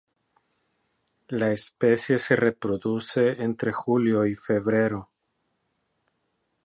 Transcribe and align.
La 1.27 1.51
especie 1.51 2.17
se 2.17 2.35
reproduce 2.35 3.33
entre 3.43 3.71
julio 3.71 4.25
y 4.25 4.33
febrero. 4.33 5.11